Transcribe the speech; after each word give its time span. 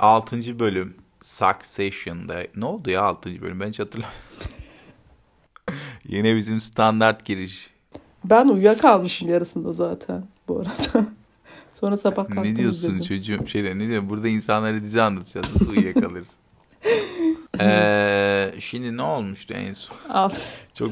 6. 0.00 0.58
bölüm 0.58 0.94
Succession'da 1.22 2.46
ne 2.56 2.64
oldu 2.64 2.90
ya 2.90 3.02
6. 3.02 3.42
bölüm 3.42 3.60
ben 3.60 3.68
hiç 3.68 3.78
hatırlamıyorum. 3.78 4.20
Yine 6.08 6.36
bizim 6.36 6.60
standart 6.60 7.24
giriş. 7.24 7.70
Ben 8.24 8.48
uyuyakalmışım 8.48 9.28
yarısında 9.28 9.72
zaten 9.72 10.24
bu 10.48 10.58
arada. 10.60 11.06
Sonra 11.74 11.96
sabah 11.96 12.16
kalktım 12.28 12.44
Ne 12.44 12.56
diyorsun 12.56 12.88
izledim. 12.94 13.00
çocuğum 13.06 13.46
şeyde 13.46 13.78
ne 13.78 13.88
diyorsun 13.88 14.10
burada 14.10 14.28
insanlara 14.28 14.82
dizi 14.82 15.02
anlatacağız 15.02 15.46
nasıl 15.54 15.70
uyuyakalırız. 15.70 16.30
Ee, 17.60 18.54
şimdi 18.60 18.96
ne 18.96 19.02
olmuştu 19.02 19.54
en 19.54 19.74
son? 19.74 19.96
Alt- 20.08 20.40
Çok 20.74 20.90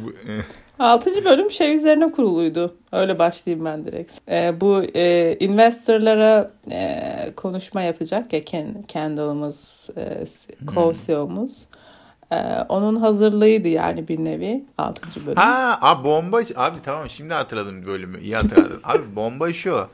Altıncı 0.79 1.25
bölüm 1.25 1.51
şey 1.51 1.75
üzerine 1.75 2.13
kuruluydu. 2.13 2.77
Öyle 2.93 3.19
başlayayım 3.19 3.65
ben 3.65 3.87
direkt. 3.87 4.13
Ee, 4.29 4.61
bu 4.61 4.83
e, 4.95 5.37
investorlara 5.39 6.51
e, 6.71 7.33
konuşma 7.37 7.83
yapacak 7.83 8.33
ya 8.33 8.45
Ken, 8.45 8.85
Kendall'ımız, 8.89 9.91
e, 9.97 10.25
co-CEO'muz. 10.67 11.67
E, 12.31 12.37
onun 12.69 12.97
hazırlığıydı 12.97 13.69
yani 13.69 14.09
bir 14.09 14.25
nevi 14.25 14.65
altıncı 14.79 15.27
bölüm. 15.27 15.37
Ha 15.37 15.79
abi 15.81 16.05
bomba 16.05 16.41
abi 16.57 16.83
tamam 16.83 17.11
şimdi 17.11 17.35
hatırladım 17.35 17.87
bölümü 17.87 18.21
iyi 18.21 18.37
hatırladım. 18.37 18.81
abi 18.85 19.17
bomba 19.17 19.53
şu. 19.53 19.87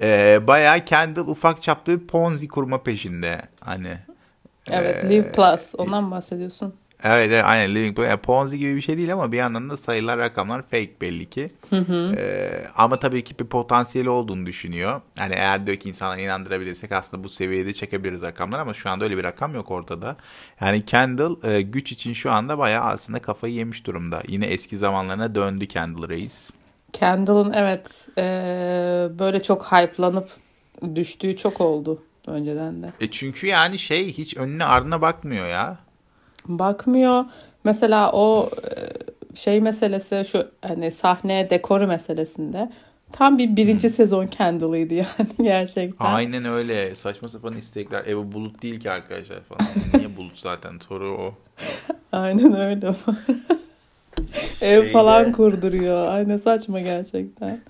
Ee, 0.00 0.40
bayağı 0.46 0.84
Kendall 0.84 1.28
ufak 1.28 1.62
çaplı 1.62 2.00
bir 2.00 2.06
Ponzi 2.06 2.48
kurma 2.48 2.82
peşinde. 2.82 3.42
Hani 3.60 3.98
evet, 4.70 5.04
ee, 5.04 5.08
Live 5.08 5.32
Plus. 5.32 5.74
Ondan 5.78 6.10
bahsediyorsun? 6.10 6.74
Evet, 7.04 7.30
evet 7.32 7.44
aynen 7.44 7.74
Living 7.74 7.96
Planet. 7.96 8.10
Yani 8.10 8.20
Ponzi 8.20 8.58
gibi 8.58 8.76
bir 8.76 8.80
şey 8.80 8.96
değil 8.96 9.12
ama 9.12 9.32
bir 9.32 9.36
yandan 9.36 9.70
da 9.70 9.76
sayılar 9.76 10.18
rakamlar 10.18 10.62
fake 10.62 11.00
belli 11.00 11.30
ki. 11.30 11.50
Ee, 12.16 12.66
ama 12.76 12.98
tabii 12.98 13.24
ki 13.24 13.38
bir 13.38 13.44
potansiyeli 13.44 14.10
olduğunu 14.10 14.46
düşünüyor. 14.46 15.00
Hani 15.18 15.34
eğer 15.34 15.66
diyor 15.66 15.76
ki 15.76 15.88
insanları 15.88 16.20
inandırabilirsek 16.20 16.92
aslında 16.92 17.24
bu 17.24 17.28
seviyede 17.28 17.72
çekebiliriz 17.72 18.22
rakamlar 18.22 18.58
ama 18.58 18.74
şu 18.74 18.90
anda 18.90 19.04
öyle 19.04 19.16
bir 19.16 19.24
rakam 19.24 19.54
yok 19.54 19.70
ortada. 19.70 20.16
Yani 20.60 20.84
Kendall 20.84 21.36
e, 21.44 21.62
güç 21.62 21.92
için 21.92 22.12
şu 22.12 22.30
anda 22.32 22.58
bayağı 22.58 22.84
aslında 22.84 23.18
kafayı 23.18 23.54
yemiş 23.54 23.86
durumda. 23.86 24.22
Yine 24.28 24.46
eski 24.46 24.76
zamanlarına 24.76 25.34
döndü 25.34 25.66
Kendall 25.66 26.08
Reis. 26.08 26.50
Kendall'ın 26.92 27.52
evet 27.52 28.08
e, 28.18 28.22
böyle 29.18 29.42
çok 29.42 29.72
hype'lanıp 29.72 30.28
düştüğü 30.94 31.36
çok 31.36 31.60
oldu 31.60 32.02
önceden 32.26 32.82
de. 32.82 32.92
E 33.00 33.10
çünkü 33.10 33.46
yani 33.46 33.78
şey 33.78 34.12
hiç 34.12 34.36
önüne 34.36 34.64
ardına 34.64 35.00
bakmıyor 35.00 35.48
ya. 35.48 35.78
Bakmıyor. 36.46 37.24
Mesela 37.64 38.12
o 38.12 38.50
e, 38.50 39.36
şey 39.36 39.60
meselesi 39.60 40.24
şu 40.32 40.46
hani 40.62 40.90
sahne 40.90 41.50
dekoru 41.50 41.86
meselesinde 41.86 42.70
tam 43.12 43.38
bir 43.38 43.56
birinci 43.56 43.90
sezon 43.90 44.26
Kendall'ıydı 44.26 44.94
yani 44.94 45.28
gerçekten. 45.42 46.06
Aynen 46.06 46.44
öyle. 46.44 46.94
Saçma 46.94 47.28
sapan 47.28 47.56
istekler. 47.56 48.06
Ev 48.06 48.16
bulut 48.32 48.62
değil 48.62 48.80
ki 48.80 48.90
arkadaşlar 48.90 49.40
falan. 49.40 49.66
Niye 49.94 50.16
bulut 50.16 50.38
zaten? 50.38 50.78
Soru 50.88 51.16
o. 51.18 51.34
Aynen 52.12 52.66
öyle. 52.66 52.86
Ev 54.60 54.80
Şeyde- 54.82 54.92
falan 54.92 55.32
kurduruyor. 55.32 56.08
Aynen 56.08 56.36
saçma 56.36 56.80
gerçekten. 56.80 57.60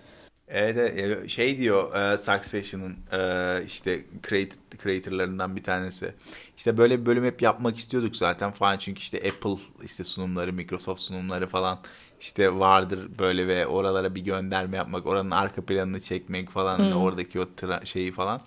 Evet, 0.53 1.31
şey 1.31 1.59
diyor 1.59 1.95
e, 1.95 2.17
Succession'ın 2.19 2.97
e, 3.13 3.65
işte 3.67 4.01
creator, 4.29 4.57
creatorlarından 4.83 5.57
bir 5.57 5.63
tanesi. 5.63 6.15
İşte 6.57 6.77
böyle 6.79 7.01
bir 7.01 7.07
bölüm 7.07 7.25
hep 7.25 7.43
yapmak 7.43 7.77
istiyorduk 7.77 8.17
zaten 8.17 8.51
falan 8.51 8.79
çünkü 8.79 9.01
işte 9.01 9.19
Apple 9.19 9.63
işte 9.85 10.05
sunumları, 10.05 10.53
Microsoft 10.53 11.01
sunumları 11.01 11.47
falan 11.47 11.79
işte 12.21 12.55
vardır 12.59 13.09
böyle 13.19 13.47
ve 13.47 13.67
oralara 13.67 14.15
bir 14.15 14.21
gönderme 14.21 14.77
yapmak, 14.77 15.07
oranın 15.07 15.31
arka 15.31 15.65
planını 15.65 16.01
çekmek 16.01 16.51
falan 16.51 16.79
hani 16.79 16.95
oradaki 16.95 17.41
o 17.41 17.43
tra- 17.43 17.87
şeyi 17.87 18.13
falan 18.13 18.41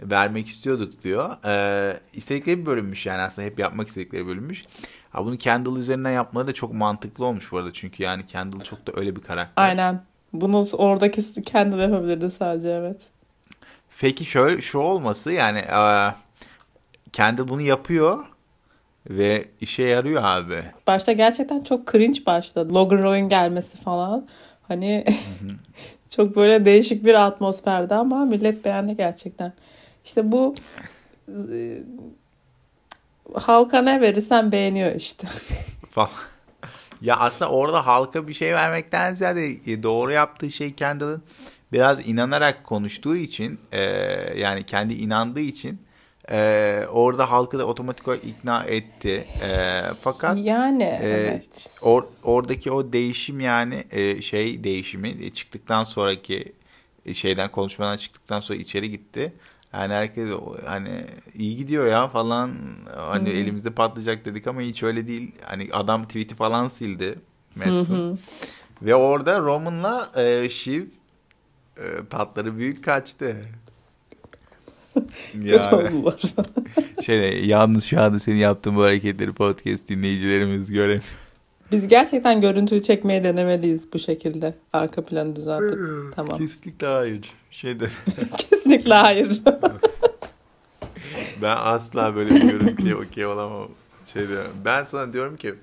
vermek 0.00 0.48
istiyorduk 0.48 1.02
diyor. 1.02 1.44
E, 1.44 2.00
istedikleri 2.12 2.60
bir 2.60 2.66
bölümmüş 2.66 3.06
yani 3.06 3.22
aslında 3.22 3.46
hep 3.48 3.58
yapmak 3.58 3.88
istedikleri 3.88 4.26
bölümmüş. 4.26 4.64
Ha 5.10 5.24
bunu 5.24 5.38
Kendall 5.38 5.76
üzerinden 5.76 6.10
yapmaları 6.10 6.48
da 6.48 6.54
çok 6.54 6.74
mantıklı 6.74 7.24
olmuş 7.24 7.52
bu 7.52 7.58
arada 7.58 7.72
çünkü 7.72 8.02
yani 8.02 8.26
Kendall 8.26 8.60
çok 8.60 8.86
da 8.86 8.92
öyle 8.96 9.16
bir 9.16 9.20
karakter. 9.20 9.62
Aynen. 9.64 10.15
Bunu 10.32 10.66
oradaki 10.72 11.42
kendi 11.42 11.78
de 11.78 11.82
yapabilirdi 11.82 12.30
sadece 12.30 12.70
evet. 12.70 13.06
Peki 14.00 14.24
şöyle 14.24 14.62
şu 14.62 14.78
olması 14.78 15.32
yani 15.32 15.58
eee, 15.58 16.14
kendi 17.12 17.48
bunu 17.48 17.60
yapıyor 17.60 18.24
ve 19.10 19.44
işe 19.60 19.82
yarıyor 19.82 20.22
abi. 20.24 20.62
Başta 20.86 21.12
gerçekten 21.12 21.62
çok 21.62 21.92
cringe 21.92 22.26
başladı. 22.26 22.74
Logan 22.74 23.02
Roy'un 23.02 23.28
gelmesi 23.28 23.76
falan. 23.76 24.26
Hani 24.68 25.04
çok 26.08 26.36
böyle 26.36 26.64
değişik 26.64 27.04
bir 27.04 27.14
atmosferdi 27.14 27.94
ama 27.94 28.24
millet 28.24 28.64
beğendi 28.64 28.96
gerçekten. 28.96 29.52
İşte 30.04 30.32
bu 30.32 30.54
e, 31.52 31.78
halka 33.34 33.82
ne 33.82 34.00
verirsen 34.00 34.52
beğeniyor 34.52 34.94
işte. 34.94 35.28
Ya 37.00 37.16
aslında 37.16 37.50
orada 37.50 37.86
halka 37.86 38.28
bir 38.28 38.34
şey 38.34 38.54
vermekten 38.54 39.14
ziyade 39.14 39.46
e, 39.46 39.82
doğru 39.82 40.12
yaptığı 40.12 40.50
şey 40.52 40.74
Kendall'ın 40.74 41.22
biraz 41.72 42.08
inanarak 42.08 42.64
konuştuğu 42.64 43.16
için 43.16 43.60
eee, 43.72 44.34
yani 44.36 44.62
kendi 44.62 44.94
inandığı 44.94 45.40
için 45.40 45.78
eee, 46.30 46.86
orada 46.90 47.30
halkı 47.30 47.58
da 47.58 47.66
otomatik 47.66 48.08
olarak 48.08 48.24
ikna 48.24 48.62
etti. 48.64 49.24
Eee, 49.42 49.82
fakat 50.00 50.38
Yani 50.38 50.82
Ee, 50.84 51.08
evet. 51.08 51.78
or- 51.82 52.06
oradaki 52.22 52.70
o 52.70 52.92
değişim 52.92 53.40
yani 53.40 53.84
e, 53.90 54.22
şey 54.22 54.64
değişimi 54.64 55.08
e, 55.08 55.30
çıktıktan 55.30 55.84
sonraki 55.84 56.52
e, 57.06 57.14
şeyden 57.14 57.50
konuşmadan 57.50 57.96
çıktıktan 57.96 58.40
sonra 58.40 58.58
içeri 58.58 58.90
gitti. 58.90 59.32
Yani 59.76 59.94
herkes 59.94 60.30
hani 60.66 60.90
iyi 61.34 61.56
gidiyor 61.56 61.86
ya 61.86 62.08
falan 62.08 62.50
hani 62.96 63.28
elimizde 63.28 63.70
patlayacak 63.70 64.24
dedik 64.24 64.46
ama 64.46 64.60
hiç 64.60 64.82
öyle 64.82 65.06
değil. 65.06 65.32
Hani 65.42 65.68
adam 65.72 66.04
tweet'i 66.06 66.34
falan 66.34 66.68
sildi 66.68 67.18
Madison. 67.56 68.18
Ve 68.82 68.94
orada 68.94 69.40
Roman'la 69.40 70.10
e, 70.16 70.48
Shiv 70.50 70.82
e, 71.78 71.84
tatları 72.10 72.58
büyük 72.58 72.84
kaçtı. 72.84 73.36
Yani 75.42 76.04
şey 77.04 77.46
yalnız 77.46 77.84
şu 77.84 78.00
anda 78.02 78.18
senin 78.18 78.36
yaptığın 78.36 78.76
bu 78.76 78.82
hareketleri 78.82 79.32
podcast 79.32 79.88
dinleyicilerimiz 79.88 80.70
göremiyor. 80.70 81.25
Biz 81.72 81.88
gerçekten 81.88 82.40
görüntüyü 82.40 82.82
çekmeye 82.82 83.24
denemeliyiz 83.24 83.92
bu 83.92 83.98
şekilde. 83.98 84.54
Arka 84.72 85.04
planı 85.04 85.36
düzeltip. 85.36 85.78
Tamam. 86.16 86.38
Kesinlikle 86.38 86.86
hayır. 86.86 87.32
Şeyde 87.50 87.86
Kesinlikle 88.36 88.94
hayır. 88.94 89.42
ben 91.42 91.56
asla 91.56 92.16
böyle 92.16 92.34
bir 92.34 92.40
görüntüye 92.40 92.96
okey 92.96 93.26
olamam. 93.26 93.68
Şey 94.06 94.28
diyorum. 94.28 94.52
Ben 94.64 94.84
sana 94.84 95.12
diyorum 95.12 95.36
ki 95.36 95.54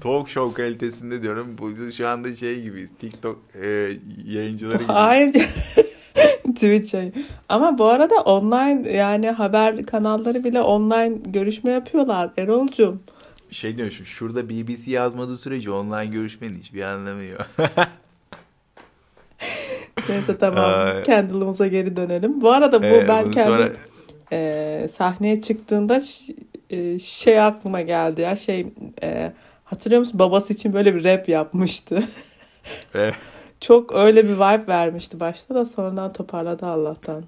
talk 0.00 0.28
show 0.28 0.62
kalitesinde 0.62 1.22
diyorum 1.22 1.56
bu 1.58 1.92
şu 1.92 2.08
anda 2.08 2.34
şey 2.34 2.62
gibiyiz. 2.62 2.90
TikTok 2.98 3.38
e, 3.62 3.90
yayıncıları 4.26 4.82
gibi. 4.82 4.92
Hayır. 4.92 5.32
Twitch 6.54 6.94
yayın. 6.94 7.14
Ama 7.48 7.78
bu 7.78 7.86
arada 7.86 8.14
online 8.14 8.92
yani 8.92 9.30
haber 9.30 9.82
kanalları 9.82 10.44
bile 10.44 10.60
online 10.60 11.18
görüşme 11.26 11.72
yapıyorlar 11.72 12.30
Erol'cum. 12.36 13.02
Şey 13.50 13.76
diyormuşum 13.76 14.06
şurada 14.06 14.48
BBC 14.48 14.90
yazmadığı 14.90 15.38
sürece 15.38 15.70
online 15.70 16.06
görüşmenin 16.06 16.58
hiçbir 16.58 16.82
anlamı 16.82 17.24
yok. 17.24 17.46
Neyse 20.08 20.38
tamam. 20.38 21.02
Kendall'ımıza 21.04 21.66
geri 21.66 21.96
dönelim. 21.96 22.40
Bu 22.40 22.50
arada 22.52 22.82
bu 22.82 22.86
Ee, 22.86 23.08
ben 23.08 23.24
bunu 23.24 23.32
kendi 23.34 23.48
sonra- 23.48 23.70
e, 24.32 24.88
sahneye 24.92 25.40
çıktığında 25.40 26.00
e, 26.70 26.98
şey 26.98 27.40
aklıma 27.40 27.80
geldi 27.80 28.20
ya 28.20 28.36
şey 28.36 28.66
e, 29.02 29.32
hatırlıyor 29.64 30.00
musun 30.00 30.18
babası 30.18 30.52
için 30.52 30.72
böyle 30.72 30.94
bir 30.94 31.04
rap 31.04 31.28
yapmıştı. 31.28 32.02
E, 32.94 33.10
Çok 33.60 33.94
öyle 33.94 34.24
bir 34.24 34.34
vibe 34.34 34.66
vermişti 34.68 35.20
başta 35.20 35.54
da 35.54 35.64
sonradan 35.64 36.12
toparladı 36.12 36.66
Allah'tan. 36.66 37.24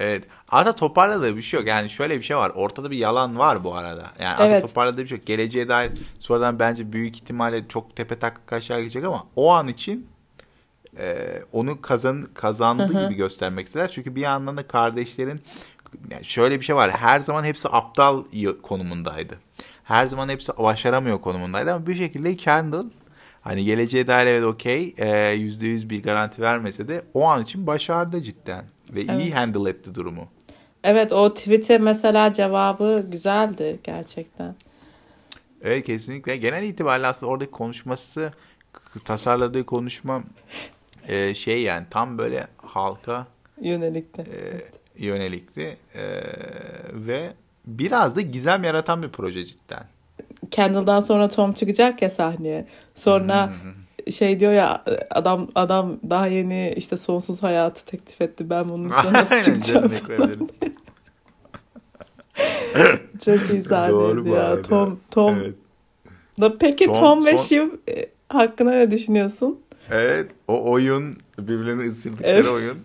Evet. 0.00 0.24
Aslında 0.48 0.76
toparladığı 0.76 1.36
bir 1.36 1.42
şey 1.42 1.60
yok. 1.60 1.68
Yani 1.68 1.90
şöyle 1.90 2.18
bir 2.18 2.22
şey 2.22 2.36
var. 2.36 2.52
Ortada 2.54 2.90
bir 2.90 2.96
yalan 2.96 3.38
var 3.38 3.64
bu 3.64 3.74
arada. 3.74 4.12
Yani 4.20 4.34
aslında 4.34 4.48
Evet. 4.48 4.68
toparladığı 4.68 5.02
bir 5.02 5.06
şey 5.06 5.18
yok. 5.18 5.26
Geleceğe 5.26 5.68
dair 5.68 5.92
sonradan 6.18 6.58
bence 6.58 6.92
büyük 6.92 7.16
ihtimalle 7.16 7.68
çok 7.68 7.96
tepe 7.96 8.18
tak 8.18 8.52
aşağı 8.52 8.80
gidecek 8.80 9.04
ama 9.04 9.26
o 9.36 9.50
an 9.50 9.68
için 9.68 10.06
e, 10.98 11.16
onu 11.52 11.82
kazan 11.82 12.28
kazandığı 12.34 13.04
gibi 13.04 13.14
göstermek 13.14 13.66
ister. 13.66 13.88
Çünkü 13.88 14.14
bir 14.16 14.20
yandan 14.20 14.56
da 14.56 14.66
kardeşlerin 14.66 15.40
yani 16.10 16.24
şöyle 16.24 16.60
bir 16.60 16.64
şey 16.64 16.76
var. 16.76 16.90
Her 16.90 17.20
zaman 17.20 17.44
hepsi 17.44 17.68
aptal 17.68 18.24
konumundaydı. 18.62 19.38
Her 19.84 20.06
zaman 20.06 20.28
hepsi 20.28 20.52
başaramıyor 20.58 21.20
konumundaydı 21.20 21.72
ama 21.74 21.86
bir 21.86 21.94
şekilde 21.94 22.36
Kendall 22.36 22.82
hani 23.40 23.64
geleceğe 23.64 24.06
dair 24.06 24.26
evet 24.26 24.44
okey 24.44 24.94
e, 24.98 25.30
yüzde 25.30 25.66
yüz 25.66 25.90
bir 25.90 26.02
garanti 26.02 26.42
vermese 26.42 26.88
de 26.88 27.02
o 27.14 27.24
an 27.24 27.42
için 27.42 27.66
başardı 27.66 28.22
cidden. 28.22 28.64
Ve 28.96 29.00
iyi 29.02 29.08
Evet. 29.10 29.34
handle 29.34 29.70
etti 29.70 29.94
durumu. 29.94 30.28
Evet 30.84 31.12
o 31.12 31.34
tweet'e 31.34 31.78
mesela 31.78 32.32
cevabı 32.32 33.04
güzeldi 33.10 33.78
gerçekten. 33.84 34.54
Evet 35.62 35.86
kesinlikle. 35.86 36.36
Genel 36.36 36.62
itibariyle 36.62 37.06
aslında 37.06 37.32
oradaki 37.32 37.50
konuşması, 37.50 38.32
tasarladığı 39.04 39.66
konuşma 39.66 40.22
e, 41.08 41.34
şey 41.34 41.62
yani 41.62 41.86
tam 41.90 42.18
böyle 42.18 42.46
halka 42.56 43.26
Yönelikti. 43.60 44.22
e, 44.22 44.36
yönelikti. 45.06 45.76
E, 45.94 46.04
ve 46.92 47.30
biraz 47.66 48.16
da 48.16 48.20
gizem 48.20 48.64
yaratan 48.64 49.02
bir 49.02 49.08
proje 49.08 49.44
cidden. 49.44 49.84
Candle'dan 50.50 51.00
sonra 51.00 51.28
Tom 51.28 51.52
çıkacak 51.52 52.02
ya 52.02 52.10
sahneye. 52.10 52.66
Sonra 52.94 53.52
şey 54.10 54.40
diyor 54.40 54.52
ya 54.52 54.84
adam 55.10 55.48
adam 55.54 55.96
daha 56.10 56.26
yeni 56.26 56.74
işte 56.76 56.96
sonsuz 56.96 57.42
hayatı 57.42 57.84
teklif 57.84 58.20
etti. 58.20 58.50
Ben 58.50 58.68
bunun 58.68 58.84
üstüne 58.90 59.12
nasıl 59.12 59.40
çıkacağım? 59.40 59.92
Çok 63.24 63.50
iyi 63.50 63.62
sahneydi 63.62 64.28
ya. 64.28 64.62
Tom 64.62 65.00
Tom. 65.10 65.36
Evet. 65.40 65.54
Da 66.40 66.58
peki 66.58 66.86
Tom, 66.86 66.94
Tom 66.94 67.26
ve 67.26 67.36
son- 67.36 67.44
Shiv 67.44 67.68
e, 67.88 68.06
hakkında 68.28 68.70
ne 68.70 68.90
düşünüyorsun? 68.90 69.60
Evet 69.90 70.30
o 70.48 70.70
oyun 70.70 71.16
birbirlerini 71.38 71.82
ısırdıkları 71.82 72.30
Evet. 72.30 72.48
oyun. 72.48 72.78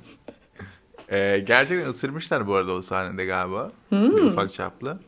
Ee, 1.12 1.40
gerçekten 1.48 1.90
ısırmışlar 1.90 2.48
bu 2.48 2.54
arada 2.56 2.72
o 2.72 2.82
sahnede 2.82 3.26
galiba. 3.26 3.72
Hmm. 3.90 4.16
Bir 4.18 4.22
ufak 4.22 4.54
çaplı. 4.54 5.00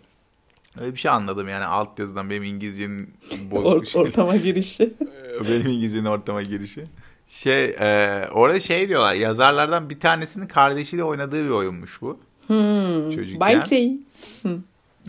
Öyle 0.82 0.94
bir 0.94 1.00
şey 1.00 1.12
anladım 1.12 1.50
yani 1.50 1.66
alt 1.66 2.00
yazıdan 2.00 2.30
benim 2.30 2.44
İngilizcenin 2.44 3.14
bozuk 3.52 3.84
Or- 3.84 3.86
şey. 3.86 4.02
ortama 4.02 4.36
girişi. 4.36 4.94
benim 5.50 5.68
İngilizcenin 5.68 6.06
ortama 6.06 6.42
girişi. 6.42 6.86
Şey 7.28 7.66
e, 7.66 8.22
orada 8.32 8.60
şey 8.60 8.90
diyorlar 8.90 9.14
yazarlardan 9.14 9.90
bir 9.90 10.00
tanesinin 10.00 10.48
kardeşiyle 10.48 11.04
oynadığı 11.04 11.46
bir 11.46 11.50
oyunmuş 11.50 12.02
bu. 12.02 12.20
Hmm. 12.48 13.12
Çocukken. 13.12 14.04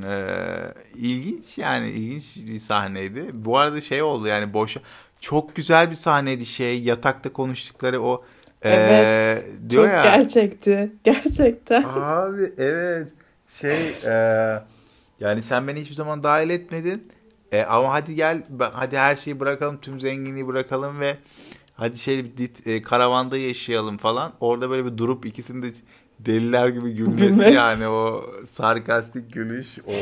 Ee, 0.05 0.75
ilginç 0.95 1.59
yani 1.59 1.91
ilginç 1.91 2.37
bir 2.37 2.59
sahneydi. 2.59 3.25
Bu 3.33 3.59
arada 3.59 3.81
şey 3.81 4.03
oldu 4.03 4.27
yani 4.27 4.53
boş 4.53 4.77
çok 5.21 5.57
güzel 5.57 5.91
bir 5.91 5.95
sahneydi 5.95 6.47
şey 6.47 6.83
yatakta 6.83 7.33
konuştukları 7.33 8.03
o 8.03 8.25
ee, 8.63 8.71
Evet, 8.71 9.45
diyor 9.69 9.85
Çok 9.85 9.95
ya 9.95 10.03
gerçekti. 10.03 10.93
Gerçekten. 11.05 11.85
abi 11.95 12.53
evet 12.59 13.09
şey 13.61 13.89
ee, 14.07 14.59
yani 15.21 15.43
sen 15.43 15.69
beni 15.69 15.81
hiçbir 15.81 15.95
zaman 15.95 16.23
dahil 16.23 16.51
etmedin. 16.51 17.09
E, 17.53 17.63
ama 17.63 17.93
hadi 17.93 18.15
gel 18.15 18.43
hadi 18.73 18.99
her 18.99 19.17
şeyi 19.17 19.41
bırakalım 19.41 19.81
tüm 19.81 20.01
zenginliği 20.01 20.47
bırakalım 20.47 21.01
ve 21.01 21.19
hadi 21.75 21.99
şey 21.99 22.33
e, 22.67 22.83
karavanda 22.83 23.39
yaşayalım 23.39 23.97
falan. 23.97 24.33
Orada 24.41 24.71
böyle 24.71 24.93
bir 24.93 24.99
durup 24.99 25.27
ikisinin 25.27 25.63
de 25.63 25.73
deliler 26.21 26.69
gibi 26.69 26.93
gülmesi 26.93 27.27
Gülme. 27.27 27.51
yani 27.51 27.89
o 27.89 28.25
sarkastik 28.45 29.33
gülüş 29.33 29.67
o 29.87 29.93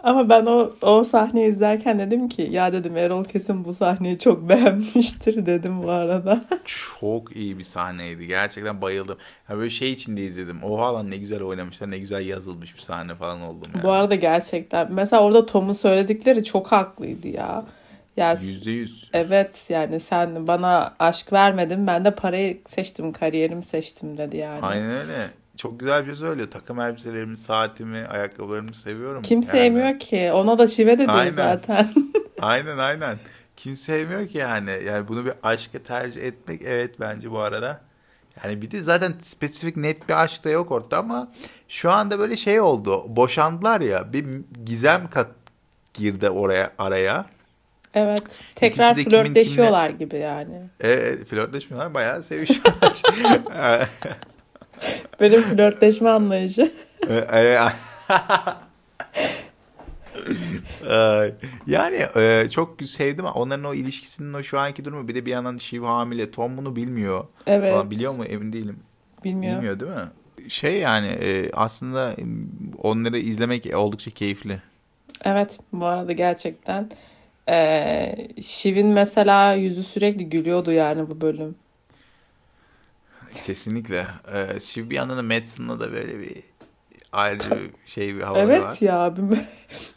Ama 0.00 0.28
ben 0.28 0.46
o 0.46 0.70
o 0.82 1.04
sahneyi 1.04 1.48
izlerken 1.48 1.98
dedim 1.98 2.28
ki 2.28 2.48
ya 2.50 2.72
dedim 2.72 2.96
Erol 2.96 3.24
kesin 3.24 3.64
bu 3.64 3.72
sahneyi 3.72 4.18
çok 4.18 4.48
beğenmiştir 4.48 5.46
dedim 5.46 5.82
bu 5.82 5.90
arada. 5.90 6.44
Çok 7.00 7.36
iyi 7.36 7.58
bir 7.58 7.64
sahneydi. 7.64 8.26
Gerçekten 8.26 8.82
bayıldım. 8.82 9.18
Ha 9.44 9.56
böyle 9.56 9.70
şey 9.70 9.92
içinde 9.92 10.24
izledim. 10.24 10.64
Oha 10.64 10.94
lan 10.94 11.10
ne 11.10 11.16
güzel 11.16 11.42
oynamışlar. 11.42 11.90
Ne 11.90 11.98
güzel 11.98 12.26
yazılmış 12.26 12.74
bir 12.74 12.80
sahne 12.80 13.14
falan 13.14 13.40
oldum 13.40 13.68
yani. 13.74 13.84
Bu 13.84 13.90
arada 13.90 14.14
gerçekten 14.14 14.92
mesela 14.92 15.22
orada 15.22 15.46
Tom'un 15.46 15.72
söyledikleri 15.72 16.44
çok 16.44 16.72
haklıydı 16.72 17.28
ya. 17.28 17.64
Ya 18.16 18.32
Yüzde 18.42 18.70
yüz. 18.70 19.10
evet 19.12 19.66
yani 19.68 20.00
sen 20.00 20.46
bana 20.46 20.94
aşk 20.98 21.32
vermedin 21.32 21.86
ben 21.86 22.04
de 22.04 22.14
parayı 22.14 22.58
seçtim 22.66 23.12
kariyerimi 23.12 23.62
seçtim 23.62 24.18
dedi 24.18 24.36
yani. 24.36 24.60
Aynen 24.62 24.90
öyle. 24.90 25.30
Çok 25.56 25.80
güzel 25.80 26.02
bir 26.02 26.06
şey 26.06 26.16
söylüyor. 26.16 26.50
Takım 26.50 26.80
elbiselerimi, 26.80 27.36
saatimi, 27.36 28.06
ayakkabılarımı 28.06 28.74
seviyorum. 28.74 29.22
Kim 29.22 29.40
Yani- 29.40 29.50
sevmiyor 29.50 29.98
ki? 29.98 30.30
Ona 30.34 30.58
da 30.58 30.66
şive 30.66 30.92
de 30.92 30.98
diyor 30.98 31.14
Aynen. 31.18 31.32
zaten. 31.32 31.88
Aynen 32.40 32.78
aynen. 32.78 33.18
Kim 33.56 33.76
sevmiyor 33.76 34.28
ki 34.28 34.38
yani. 34.38 34.70
Yani 34.86 35.08
bunu 35.08 35.24
bir 35.24 35.32
aşka 35.42 35.78
tercih 35.78 36.22
etmek 36.22 36.62
evet 36.64 37.00
bence 37.00 37.30
bu 37.30 37.38
arada. 37.38 37.80
Yani 38.44 38.62
bir 38.62 38.70
de 38.70 38.82
zaten 38.82 39.12
spesifik 39.20 39.76
net 39.76 40.08
bir 40.08 40.22
aşk 40.22 40.44
da 40.44 40.50
yok 40.50 40.72
ortada 40.72 40.98
ama 40.98 41.32
şu 41.68 41.90
anda 41.90 42.18
böyle 42.18 42.36
şey 42.36 42.60
oldu. 42.60 43.04
Boşandılar 43.16 43.80
ya. 43.80 44.12
Bir 44.12 44.26
gizem 44.66 45.10
kat 45.10 45.28
girdi 45.94 46.30
oraya 46.30 46.72
araya. 46.78 47.24
evet. 47.94 48.22
Tekrar 48.54 48.92
İkisi 48.92 49.06
de 49.06 49.10
kimin 49.10 49.24
flörtleşiyorlar 49.24 49.90
gibi 49.90 50.16
yani. 50.16 50.62
E, 50.80 51.16
flörtleşmiyorlar 51.24 51.94
bayağı 51.94 52.22
sevişiyorlar. 52.22 53.02
Benim 55.20 55.42
flörtleşme 55.42 56.10
anlayışı. 56.10 56.72
E, 57.08 57.14
e, 57.14 57.58
yani 61.66 62.06
e, 62.16 62.46
çok 62.50 62.82
sevdim 62.82 63.24
onların 63.24 63.64
o 63.64 63.74
ilişkisinin 63.74 64.34
o 64.34 64.42
şu 64.42 64.58
anki 64.58 64.84
durumu 64.84 65.08
bir 65.08 65.14
de 65.14 65.26
bir 65.26 65.30
yandan 65.30 65.56
Shiv 65.56 65.82
hamile 65.82 66.30
Tom 66.30 66.56
bunu 66.56 66.76
bilmiyor 66.76 67.24
Evet. 67.46 67.72
falan 67.72 67.90
biliyor 67.90 68.16
mu 68.16 68.24
emin 68.24 68.52
değilim 68.52 68.78
Bilmiyorum. 69.24 69.58
bilmiyor 69.58 69.80
değil 69.80 69.92
mi 69.92 70.50
şey 70.50 70.78
yani 70.78 71.06
e, 71.06 71.50
aslında 71.52 72.14
onları 72.82 73.18
izlemek 73.18 73.74
oldukça 73.74 74.10
keyifli 74.10 74.62
Evet 75.24 75.58
bu 75.72 75.86
arada 75.86 76.12
gerçekten. 76.12 76.90
Ee, 77.48 78.28
Şiv'in 78.42 78.86
mesela 78.86 79.52
yüzü 79.54 79.82
sürekli 79.82 80.30
gülüyordu 80.30 80.72
yani 80.72 81.08
bu 81.08 81.20
bölüm. 81.20 81.54
Kesinlikle. 83.44 84.06
E, 84.32 84.60
Shiv 84.60 84.90
bir 84.90 84.94
yandan 84.94 85.18
da 85.18 85.22
Madsen'la 85.22 85.80
da 85.80 85.92
böyle 85.92 86.18
bir 86.18 86.42
ayrıca 87.16 87.50
bir 87.50 87.70
şey 87.86 88.16
bir 88.16 88.20
havaları 88.22 88.44
Evet 88.46 88.62
var 88.62 88.76
ya 88.80 89.14
bir, 89.16 89.38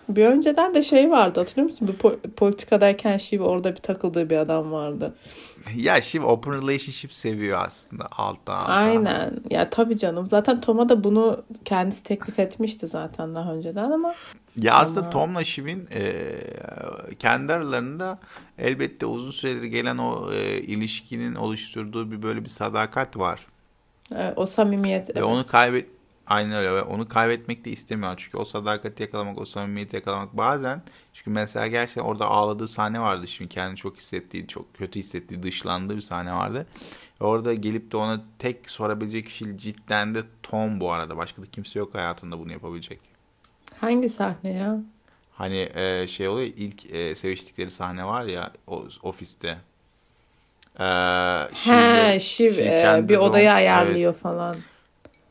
bir 0.15 0.25
önceden 0.25 0.73
de 0.73 0.83
şey 0.83 1.11
vardı 1.11 1.39
hatırlıyor 1.39 1.71
musun? 1.71 1.87
Bir 1.87 1.93
po- 1.93 2.31
politikadayken 2.31 3.17
Şiv 3.17 3.41
orada 3.41 3.71
bir 3.71 3.75
takıldığı 3.77 4.29
bir 4.29 4.37
adam 4.37 4.71
vardı. 4.71 5.15
ya 5.75 6.01
Shiv 6.01 6.23
open 6.23 6.53
relationship 6.53 7.13
seviyor 7.13 7.59
aslında 7.65 8.07
alttan 8.11 8.55
alttan 8.55 8.71
Aynen. 8.73 9.39
Ya 9.49 9.69
tabii 9.69 9.97
canım. 9.97 10.29
Zaten 10.29 10.61
Tom'a 10.61 10.89
da 10.89 11.03
bunu 11.03 11.43
kendisi 11.65 12.03
teklif 12.03 12.39
etmişti 12.39 12.87
zaten 12.87 13.35
daha 13.35 13.53
önceden 13.53 13.91
ama 13.91 14.13
Ya 14.61 14.73
aslında 14.75 14.99
Ama- 14.99 15.09
Tom'la 15.09 15.43
Shiv'in 15.43 15.87
e, 15.95 16.23
kendi 17.19 17.53
aralarında 17.53 18.19
elbette 18.57 19.05
uzun 19.05 19.31
süredir 19.31 19.63
gelen 19.63 19.97
o 19.97 20.31
e, 20.33 20.57
ilişkinin 20.57 21.35
oluşturduğu 21.35 22.11
bir 22.11 22.21
böyle 22.23 22.43
bir 22.43 22.49
sadakat 22.49 23.17
var. 23.17 23.39
e, 24.15 24.33
o 24.35 24.45
samimiyet 24.45 25.09
Ve 25.09 25.13
evet. 25.15 25.23
onu 25.23 25.45
kaybet 25.45 25.85
aynen 26.29 26.51
öyle 26.57 26.71
ve 26.73 26.81
onu 26.81 27.07
kaybetmek 27.07 27.65
de 27.65 27.71
istemiyor 27.71 28.13
çünkü 28.17 28.37
o 28.37 28.45
sadakati 28.45 29.03
yakalamak, 29.03 29.37
o 29.37 29.45
samimiyeti 29.45 29.95
yakalamak 29.95 30.37
bazen 30.37 30.81
çünkü 31.13 31.29
mesela 31.29 31.67
gerçekten 31.67 32.03
orada 32.03 32.25
ağladığı 32.25 32.67
sahne 32.67 32.99
vardı 32.99 33.27
şimdi 33.27 33.49
kendini 33.49 33.77
çok 33.77 33.97
hissettiği, 33.97 34.47
çok 34.47 34.73
kötü 34.73 34.99
hissettiği, 34.99 35.43
dışlandığı 35.43 35.95
bir 35.95 36.01
sahne 36.01 36.33
vardı. 36.33 36.67
Ve 37.21 37.25
orada 37.25 37.53
gelip 37.53 37.91
de 37.91 37.97
ona 37.97 38.21
tek 38.39 38.69
sorabilecek 38.69 39.25
kişi 39.25 39.57
cidden 39.57 40.15
de 40.15 40.23
Tom 40.43 40.79
bu 40.79 40.91
arada. 40.91 41.17
Başka 41.17 41.41
da 41.41 41.45
kimse 41.51 41.79
yok 41.79 41.93
hayatında 41.95 42.39
bunu 42.39 42.51
yapabilecek. 42.51 42.99
Hangi 43.81 44.09
sahne 44.09 44.53
ya? 44.53 44.77
Hani 45.33 45.69
e, 45.75 46.07
şey 46.07 46.27
oluyor 46.27 46.51
ilk 46.57 46.93
e, 46.93 47.15
seviştikleri 47.15 47.71
sahne 47.71 48.05
var 48.05 48.23
ya 48.23 48.51
o, 48.67 48.85
ofiste. 49.03 49.57
E, 50.79 50.83
He, 51.53 52.19
şimdi 52.19 52.61
e, 52.61 53.05
bir 53.09 53.17
odayı 53.17 53.49
Rom- 53.49 53.53
ayarlıyor 53.53 54.13
falan. 54.13 54.57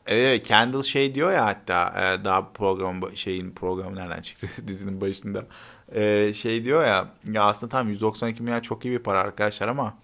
Evet, 0.09 0.47
Kendall 0.47 0.81
şey 0.81 1.15
diyor 1.15 1.31
ya 1.31 1.45
hatta 1.45 1.87
e, 1.89 2.25
daha 2.25 2.51
program 2.51 3.15
şeyin 3.15 3.51
programı 3.51 3.95
nereden 3.95 4.21
çıktı 4.21 4.47
dizinin 4.67 5.01
başında. 5.01 5.45
E, 5.91 6.33
şey 6.33 6.65
diyor 6.65 6.83
ya 6.83 7.07
ya 7.31 7.43
aslında 7.43 7.71
tam 7.71 7.89
192 7.89 8.43
milyar 8.43 8.63
çok 8.63 8.85
iyi 8.85 8.91
bir 8.91 8.99
para 8.99 9.19
arkadaşlar 9.19 9.67
ama 9.67 9.97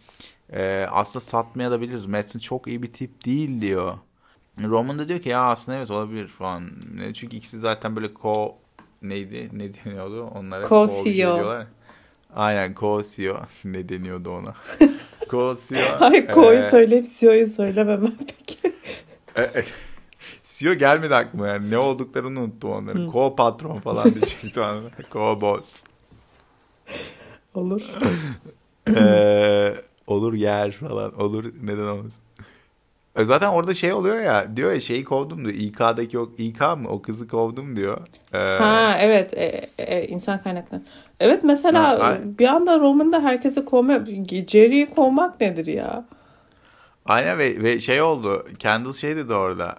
e, 0.54 0.86
aslında 0.92 1.20
satmaya 1.26 1.72
da 1.72 1.82
biliriz. 1.82 2.06
Madsen 2.06 2.40
çok 2.40 2.68
iyi 2.68 2.84
bir 2.84 2.94
tip 2.94 3.26
değil 3.26 3.62
diyor. 3.62 3.94
Roman 4.64 5.00
da 5.00 5.08
diyor 5.08 5.20
ki 5.20 5.30
ya 5.30 5.42
aslında 5.44 5.78
evet 5.78 5.92
olabilir 5.92 6.28
falan. 6.28 6.70
E, 7.02 7.14
Çünkü 7.14 7.38
ikisi 7.38 7.60
zaten 7.60 7.96
böyle 7.96 8.10
co 8.22 8.56
neydi 9.02 9.50
ne 9.54 9.64
deniyordu 9.74 10.24
onlara? 10.24 10.64
Co-CEO. 10.64 11.04
şey 11.04 11.14
diyorlar. 11.14 11.68
Aynen 12.36 12.74
co-CEO 12.74 13.38
ne 13.66 13.90
deniyordu 13.90 14.30
ona? 14.30 14.54
co-CEO. 15.30 16.00
Hayır 16.00 16.28
Ko'yu 16.28 16.60
e, 16.60 16.72
söyleyip 16.72 17.06
CEO'yu 17.20 17.48
söylememem 17.48 18.16
peki. 18.18 18.76
CEO 20.58 20.74
gelmedi 20.74 21.16
aklıma 21.16 21.48
yani. 21.48 21.72
Ne 21.72 21.78
olduklarını 21.78 22.40
unuttum 22.40 22.72
onların. 22.72 23.00
Hı. 23.00 23.12
Co-patron 23.12 23.80
falan 23.82 24.16
diyecektim. 24.16 24.64
mı? 24.64 24.90
Co-boss. 25.12 25.84
Olur. 27.54 27.82
Ee, 28.96 29.74
olur 30.08 30.34
yer 30.34 30.72
falan. 30.72 31.22
Olur 31.22 31.54
neden 31.64 31.86
olmasın. 31.86 32.22
E 33.16 33.26
Zaten 33.26 33.48
orada 33.50 33.74
şey 33.74 33.94
oluyor 33.94 34.20
ya 34.22 34.56
diyor 34.58 34.72
ya 34.74 34.80
şeyi 34.82 35.04
kovdum 35.04 35.46
diyor. 35.46 35.56
İK'daki 35.58 36.20
o 36.20 36.30
İK 36.38 36.62
mı 36.62 36.90
o 36.90 37.02
kızı 37.02 37.28
kovdum 37.28 37.76
diyor. 37.76 37.98
Ee, 38.34 38.38
Ha 38.38 38.98
evet 39.00 39.34
e, 39.34 39.70
e, 39.78 40.08
insan 40.08 40.44
kaynakları. 40.44 40.82
Evet 41.20 41.44
mesela 41.44 42.00
Ha, 42.00 42.18
bir 42.40 42.48
anda 42.48 42.80
Roman'da 42.80 43.22
herkesi 43.22 43.66
kovma 43.66 44.06
Jerry'i 44.48 44.90
kovmak 44.90 45.42
nedir 45.42 45.66
ya? 45.66 46.06
Aynen 47.06 47.38
ve, 47.38 47.64
ve 47.64 47.80
şey 47.80 48.02
oldu. 48.02 48.48
Kendall 48.60 48.94
şey 48.94 49.16
dedi 49.16 49.34
orada. 49.34 49.76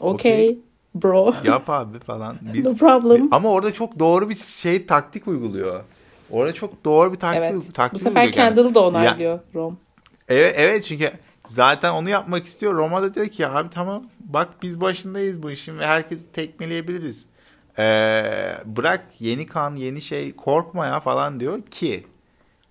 Okay, 0.00 0.58
bro. 0.94 1.34
Yap 1.44 1.70
abi 1.70 1.98
falan. 1.98 2.36
Biz, 2.54 2.66
no 2.66 2.74
problem. 2.74 3.28
Ama 3.30 3.48
orada 3.48 3.72
çok 3.72 3.98
doğru 3.98 4.30
bir 4.30 4.34
şey 4.34 4.86
taktik 4.86 5.28
uyguluyor. 5.28 5.84
Orada 6.30 6.54
çok 6.54 6.84
doğru 6.84 7.12
bir 7.12 7.18
taktik, 7.18 7.42
Evet. 7.42 7.74
taktik 7.74 7.94
Bu 7.94 8.04
sefer 8.04 8.24
uyguluyor. 8.24 8.46
Kendall'ı 8.48 8.74
da 8.74 8.78
Ya- 8.80 8.86
onaylıyor 8.86 9.40
Rom. 9.54 9.78
Evet, 10.28 10.54
evet 10.58 10.84
çünkü 10.84 11.10
zaten 11.46 11.92
onu 11.92 12.08
yapmak 12.10 12.46
istiyor. 12.46 12.74
Roma 12.74 13.02
da 13.02 13.14
diyor 13.14 13.28
ki 13.28 13.46
abi 13.48 13.70
tamam 13.70 14.02
bak 14.20 14.48
biz 14.62 14.80
başındayız 14.80 15.42
bu 15.42 15.50
işin 15.50 15.78
ve 15.78 15.86
herkesi 15.86 16.32
tekmeleyebiliriz. 16.32 17.26
Ee, 17.78 18.24
bırak 18.64 19.04
yeni 19.18 19.46
kan, 19.46 19.76
yeni 19.76 20.02
şey 20.02 20.36
korkma 20.36 20.86
ya 20.86 21.00
falan 21.00 21.40
diyor 21.40 21.62
ki 21.62 22.06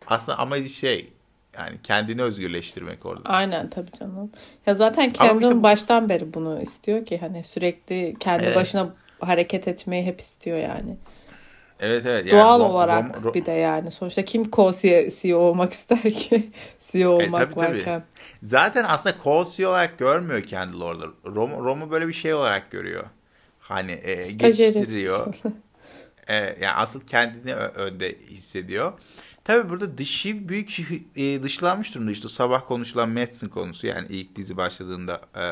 aslında 0.08 0.38
amacı 0.39 0.70
şey 0.70 1.13
yani 1.57 1.77
kendini 1.83 2.24
özgürleştirmek 2.24 3.05
orada. 3.05 3.29
Aynen 3.29 3.69
tabii 3.69 3.91
canım. 4.00 4.31
Ya 4.65 4.75
zaten 4.75 5.09
Kendall 5.09 5.41
işte, 5.41 5.63
baştan 5.63 6.09
beri 6.09 6.33
bunu 6.33 6.62
istiyor 6.62 7.05
ki 7.05 7.17
hani 7.17 7.43
sürekli 7.43 8.15
kendi 8.19 8.45
evet. 8.45 8.55
başına 8.55 8.93
hareket 9.19 9.67
etmeyi 9.67 10.05
hep 10.05 10.19
istiyor 10.19 10.57
yani. 10.57 10.97
Evet 11.79 12.05
evet. 12.05 12.25
Yani 12.25 12.41
Doğal 12.41 12.59
rom, 12.59 12.69
olarak 12.69 13.17
rom, 13.17 13.24
rom, 13.24 13.33
bir 13.33 13.45
de 13.45 13.51
yani. 13.51 13.91
Sonuçta 13.91 14.25
kim 14.25 14.43
co-CEO 14.43 15.35
olmak 15.35 15.74
ister 15.74 16.13
ki? 16.13 16.50
CEO 16.91 17.12
olmak 17.12 17.41
e, 17.41 17.53
tabii, 17.53 17.59
varken. 17.59 17.83
Tabii. 17.83 18.03
Zaten 18.43 18.85
aslında 18.88 19.15
co-CEO 19.24 19.69
olarak 19.69 19.97
görmüyor 19.97 20.43
Kendall 20.43 20.81
orada. 20.81 21.05
Rom, 21.25 21.65
Rom'u 21.65 21.91
böyle 21.91 22.07
bir 22.07 22.13
şey 22.13 22.33
olarak 22.33 22.71
görüyor. 22.71 23.03
Hani 23.59 23.91
e, 23.91 24.31
geçiştiriyor. 24.31 25.35
e, 26.27 26.35
yani 26.35 26.71
asıl 26.75 27.01
kendini 27.01 27.55
önde 27.55 28.15
hissediyor. 28.19 28.93
Tabii 29.45 29.69
burada 29.69 29.97
dışı 29.97 30.49
büyük 30.49 30.79
e, 31.15 31.43
dışlanmış 31.43 31.95
durumda. 31.95 32.11
İşte 32.11 32.27
sabah 32.29 32.67
konuşulan 32.67 33.09
Madsen 33.09 33.49
konusu 33.49 33.87
yani 33.87 34.07
ilk 34.09 34.35
dizi 34.35 34.57
başladığında 34.57 35.21
e, 35.35 35.45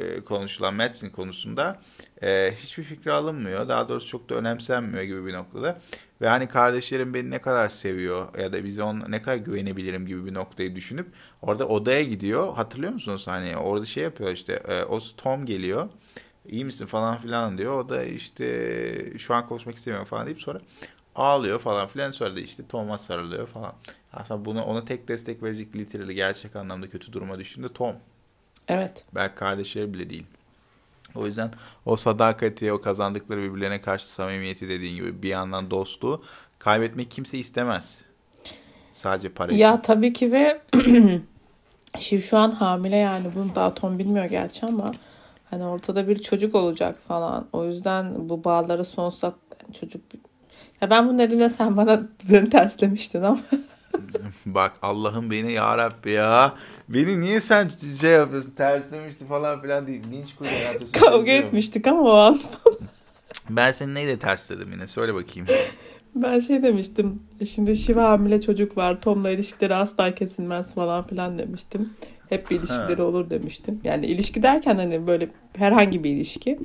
e, 0.00 0.20
konuşulan 0.20 0.74
Madsen 0.74 1.10
konusunda 1.10 1.80
e, 2.22 2.54
hiçbir 2.56 2.84
fikri 2.84 3.12
alınmıyor. 3.12 3.68
Daha 3.68 3.88
doğrusu 3.88 4.08
çok 4.08 4.28
da 4.28 4.34
önemsenmiyor 4.34 5.02
gibi 5.02 5.26
bir 5.26 5.32
noktada. 5.32 5.80
Ve 6.20 6.28
hani 6.28 6.48
kardeşlerim 6.48 7.14
beni 7.14 7.30
ne 7.30 7.38
kadar 7.40 7.68
seviyor 7.68 8.38
ya 8.38 8.52
da 8.52 8.64
bize 8.64 8.82
ona 8.82 9.08
ne 9.08 9.22
kadar 9.22 9.36
güvenebilirim 9.36 10.06
gibi 10.06 10.26
bir 10.26 10.34
noktayı 10.34 10.76
düşünüp 10.76 11.06
orada 11.42 11.68
odaya 11.68 12.02
gidiyor. 12.02 12.54
Hatırlıyor 12.54 12.92
musunuz 12.92 13.26
hani 13.28 13.56
orada 13.56 13.86
şey 13.86 14.02
yapıyor 14.02 14.32
işte 14.32 14.52
e, 14.68 14.82
o 14.84 15.00
Tom 15.16 15.46
geliyor. 15.46 15.88
İyi 16.48 16.64
misin 16.64 16.86
falan 16.86 17.18
filan 17.20 17.58
diyor. 17.58 17.84
O 17.84 17.88
da 17.88 18.04
işte 18.04 19.18
şu 19.18 19.34
an 19.34 19.48
konuşmak 19.48 19.76
istemiyorum 19.76 20.08
falan 20.08 20.26
deyip 20.26 20.40
sonra 20.42 20.60
ağlıyor 21.20 21.60
falan 21.60 21.88
filan 21.88 22.10
sonra 22.10 22.36
da 22.36 22.40
işte 22.40 22.66
Tom'a 22.68 22.98
sarılıyor 22.98 23.46
falan. 23.46 23.72
Aslında 24.12 24.44
bunu 24.44 24.62
ona 24.62 24.84
tek 24.84 25.08
destek 25.08 25.42
verecek 25.42 25.76
literally 25.76 26.14
gerçek 26.14 26.56
anlamda 26.56 26.90
kötü 26.90 27.12
duruma 27.12 27.38
düştüğünde 27.38 27.72
Tom. 27.72 27.94
Evet. 28.68 29.04
Belki 29.14 29.34
kardeşleri 29.34 29.94
bile 29.94 30.10
değil. 30.10 30.26
O 31.14 31.26
yüzden 31.26 31.50
o 31.86 31.96
sadakati, 31.96 32.72
o 32.72 32.80
kazandıkları 32.80 33.42
birbirlerine 33.42 33.80
karşı 33.80 34.06
samimiyeti 34.06 34.68
dediğin 34.68 34.94
gibi 34.94 35.22
bir 35.22 35.28
yandan 35.28 35.70
dostluğu 35.70 36.24
kaybetmek 36.58 37.10
kimse 37.10 37.38
istemez. 37.38 37.98
Sadece 38.92 39.28
para 39.28 39.52
için. 39.52 39.62
Ya 39.62 39.82
tabii 39.82 40.12
ki 40.12 40.32
ve 40.32 40.62
Şiv 41.98 42.20
şu 42.20 42.38
an 42.38 42.50
hamile 42.50 42.96
yani 42.96 43.26
bunu 43.34 43.54
daha 43.54 43.74
Tom 43.74 43.98
bilmiyor 43.98 44.24
gerçi 44.24 44.66
ama 44.66 44.92
hani 45.50 45.64
ortada 45.64 46.08
bir 46.08 46.22
çocuk 46.22 46.54
olacak 46.54 46.98
falan. 47.08 47.46
O 47.52 47.64
yüzden 47.64 48.28
bu 48.28 48.44
bağları 48.44 48.84
sonsuza 48.84 49.34
çocuk 49.80 50.02
ya 50.80 50.90
ben 50.90 51.08
bu 51.08 51.18
nedenle 51.18 51.48
sen 51.48 51.76
bana 51.76 52.00
terslemiştin 52.50 53.22
ama. 53.22 53.40
Bak 54.46 54.72
Allah'ım 54.82 55.30
beni 55.30 55.52
ya 55.52 55.78
Rabbi 55.78 56.10
ya. 56.10 56.54
Beni 56.88 57.20
niye 57.20 57.40
sen 57.40 57.68
şey 58.00 58.10
yapıyorsun 58.10 58.50
terslemişti 58.50 59.26
falan 59.26 59.62
filan 59.62 59.86
değil. 59.86 60.02
Linç 60.12 60.34
kuyruğu 60.34 60.92
Kavga 60.92 61.30
etmiştik 61.32 61.86
ama 61.86 62.00
o 62.00 62.12
an. 62.12 62.40
ben 63.50 63.72
seni 63.72 63.94
neyle 63.94 64.18
tersledim 64.18 64.72
yine 64.72 64.86
söyle 64.86 65.14
bakayım. 65.14 65.48
Ben 66.14 66.38
şey 66.38 66.62
demiştim. 66.62 67.22
Şimdi 67.50 67.76
Şiva 67.76 68.10
hamile 68.10 68.40
çocuk 68.40 68.76
var. 68.76 69.00
Tom'la 69.00 69.30
ilişkileri 69.30 69.74
asla 69.74 70.14
kesilmez 70.14 70.74
falan 70.74 71.06
filan 71.06 71.38
demiştim. 71.38 71.92
Hep 72.28 72.50
bir 72.50 72.58
ilişkileri 72.58 72.96
ha. 72.96 73.02
olur 73.02 73.30
demiştim. 73.30 73.80
Yani 73.84 74.06
ilişki 74.06 74.42
derken 74.42 74.76
hani 74.76 75.06
böyle 75.06 75.28
herhangi 75.56 76.04
bir 76.04 76.10
ilişki. 76.10 76.58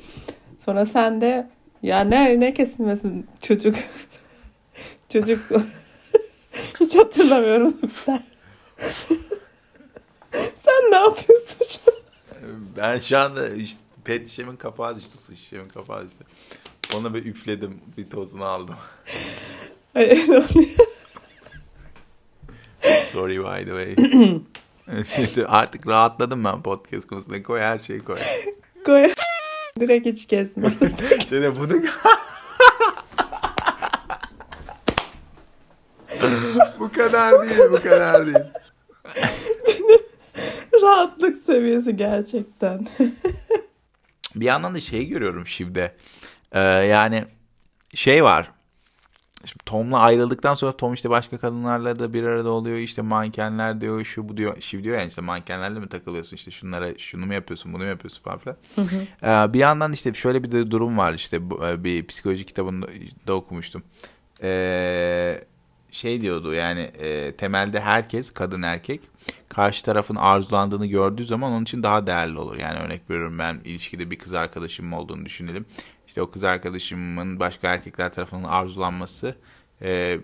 Sonra 0.57 0.85
sen 0.85 1.21
de 1.21 1.47
ya 1.85 1.99
ne 2.03 2.39
ne 2.39 2.53
kesilmesin 2.53 3.27
çocuk. 3.41 3.75
çocuk 5.09 5.39
hiç 6.79 6.95
hatırlamıyorum. 6.95 7.73
Sen 10.57 10.91
ne 10.91 10.95
yapıyorsun 10.95 11.65
şu 11.69 11.91
an? 11.91 11.97
Ben 12.77 12.99
şu 12.99 13.17
anda 13.17 13.49
işte 13.49 13.79
pet 14.03 14.27
şişemin 14.27 14.55
kapağı 14.55 14.97
düştü. 14.97 15.17
Su 15.17 15.35
şişemin 15.35 15.67
kapağı 15.67 16.07
düştü. 16.07 16.23
Ona 16.95 17.13
bir 17.13 17.25
üfledim. 17.25 17.81
Bir 17.97 18.09
tozunu 18.09 18.45
aldım. 18.45 18.75
Sorry 23.11 23.39
by 23.39 23.65
the 23.65 23.95
way. 23.95 23.95
Şimdi 25.15 25.45
artık 25.45 25.87
rahatladım 25.87 26.43
ben 26.43 26.61
podcast 26.61 27.07
konusunda. 27.07 27.43
Koy 27.43 27.59
her 27.59 27.79
şeyi 27.79 28.03
koy. 28.03 28.17
Koy. 28.85 29.13
Direkt 29.79 30.07
hiç 30.07 30.25
kesme. 30.25 30.73
Şimdi 31.29 31.59
bunu... 31.59 31.73
bu 36.79 36.91
kadar 36.91 37.49
değil, 37.49 37.59
bu 37.71 37.81
kadar 37.81 38.25
değil. 38.25 38.37
Rahatlık 40.81 41.37
seviyesi 41.37 41.95
gerçekten. 41.95 42.87
bir 44.35 44.45
yandan 44.45 44.75
da 44.75 44.79
şey 44.79 45.05
görüyorum 45.05 45.47
şimdi. 45.47 45.95
Ee, 46.51 46.59
yani 46.61 47.25
şey 47.93 48.23
var. 48.23 48.51
Şimdi 49.45 49.63
Tom'la 49.65 49.99
ayrıldıktan 49.99 50.53
sonra 50.53 50.77
Tom 50.77 50.93
işte 50.93 51.09
başka 51.09 51.37
kadınlarla 51.37 51.99
da 51.99 52.13
bir 52.13 52.23
arada 52.23 52.51
oluyor. 52.51 52.77
İşte 52.77 53.01
mankenler 53.01 53.81
diyor, 53.81 54.05
şu 54.05 54.29
bu 54.29 54.37
diyor. 54.37 54.61
Şiv 54.61 54.83
diyor 54.83 54.97
yani 54.97 55.07
işte 55.07 55.21
mankenlerle 55.21 55.79
mi 55.79 55.89
takılıyorsun? 55.89 56.35
işte 56.35 56.51
şunlara 56.51 56.97
şunu 56.97 57.25
mu 57.25 57.33
yapıyorsun, 57.33 57.73
bunu 57.73 57.83
mu 57.83 57.89
yapıyorsun 57.89 58.23
falan 58.23 58.37
filan. 58.39 58.57
Ee, 59.23 59.53
bir 59.53 59.59
yandan 59.59 59.93
işte 59.93 60.13
şöyle 60.13 60.43
bir 60.43 60.51
de 60.51 60.71
durum 60.71 60.97
var 60.97 61.13
işte 61.13 61.37
e, 61.67 61.83
bir 61.83 62.07
psikoloji 62.07 62.45
kitabında 62.45 62.87
da 63.27 63.33
okumuştum. 63.33 63.83
Ee, 64.43 65.43
şey 65.95 66.21
diyordu 66.21 66.53
yani 66.53 66.79
e, 66.79 67.31
temelde 67.31 67.79
herkes 67.79 68.33
kadın 68.33 68.61
erkek 68.61 69.01
karşı 69.49 69.85
tarafın 69.85 70.15
arzulandığını 70.15 70.85
gördüğü 70.85 71.25
zaman 71.25 71.51
onun 71.51 71.63
için 71.63 71.83
daha 71.83 72.07
değerli 72.07 72.39
olur. 72.39 72.55
Yani 72.55 72.79
örnek 72.79 73.09
veriyorum 73.09 73.39
ben 73.39 73.61
ilişkide 73.65 74.11
bir 74.11 74.19
kız 74.19 74.33
arkadaşım 74.33 74.93
olduğunu 74.93 75.25
düşünelim. 75.25 75.65
İşte 76.07 76.21
o 76.21 76.31
kız 76.31 76.43
arkadaşımın 76.43 77.39
başka 77.39 77.73
erkekler 77.73 78.13
tarafından 78.13 78.49
arzulanması 78.49 79.35
e, 79.81 80.19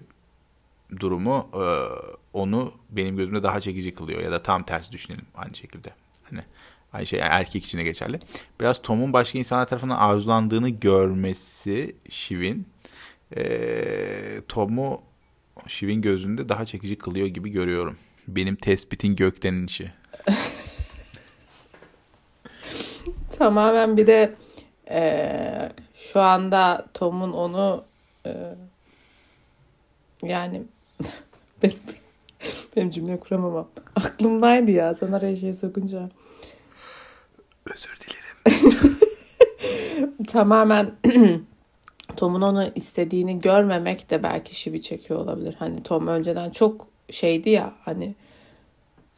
durumu 1.00 1.50
e, 1.54 1.66
onu 2.34 2.74
benim 2.90 3.18
gözümde 3.18 3.44
daha 3.44 3.62
çekici 3.62 3.94
kılıyor. 3.94 4.22
Ya 4.22 4.32
da 4.32 4.44
tam 4.44 4.64
tersi 4.64 4.92
düşünelim 4.92 5.26
aynı 5.36 5.56
şekilde. 5.56 5.90
Hani 6.24 6.42
aynı 6.94 7.06
şey 7.06 7.20
erkek 7.24 7.66
için 7.66 7.78
de 7.78 7.84
geçerli. 7.84 8.20
Biraz 8.60 8.82
Tom'un 8.82 9.14
başka 9.14 9.40
insanlar 9.40 9.68
tarafından 9.68 9.98
arzulandığını 9.98 10.70
görmesi 10.70 11.96
Shiv'in 12.10 12.68
e, 13.38 14.42
Tom'u 14.48 15.11
Shiv'in 15.68 16.02
gözünde 16.02 16.50
daha 16.50 16.66
çekici 16.66 16.98
kılıyor 16.98 17.28
gibi 17.28 17.50
görüyorum. 17.50 17.98
Benim 18.28 18.56
tespitin 18.56 19.16
gökten 19.16 19.54
inişi. 19.54 19.92
Tamamen 23.30 23.98
bir 23.98 24.08
de 24.08 24.34
e, 24.90 25.72
şu 25.96 26.22
anda 26.22 26.88
Tom'un 26.94 27.34
onu 27.34 27.86
e, 28.26 28.56
yani 30.24 30.64
benim, 31.64 31.76
benim 32.76 32.90
cümle 32.90 33.20
kuramamam. 33.20 33.68
Aklımdaydı 33.96 34.72
ya 34.72 34.96
sana 34.96 35.22
rejiye 35.22 35.54
sokunca. 35.54 36.10
Özür 37.66 37.98
dilerim. 38.00 38.98
Tamamen 40.28 40.92
Tom'un 42.18 42.42
onu 42.42 42.72
istediğini 42.76 43.40
görmemek 43.40 44.10
de 44.10 44.24
belki 44.24 44.56
şivi 44.56 44.82
çekiyor 44.82 45.20
olabilir. 45.20 45.56
Hani 45.60 45.84
Tom 45.84 46.08
önceden 46.08 46.50
çok 46.50 46.88
şeydi 47.10 47.50
ya 47.50 47.74
hani 47.86 48.16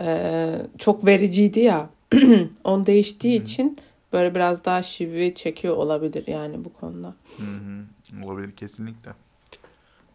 e, 0.02 0.56
çok 0.78 1.06
vericiydi 1.06 1.60
ya. 1.60 1.90
On 2.64 2.86
değiştiği 2.86 3.38
hmm. 3.38 3.44
için 3.44 3.78
böyle 4.14 4.36
biraz 4.36 4.66
daha 4.66 4.84
şivi 4.84 5.36
çekiyor 5.36 5.78
olabilir 5.78 6.28
yani 6.28 6.66
bu 6.66 6.74
konuda. 6.74 7.16
Hı 7.38 7.44
hı. 7.44 8.26
Olabilir 8.26 8.52
kesinlikle. 8.52 9.12